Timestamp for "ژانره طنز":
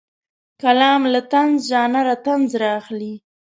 1.69-2.51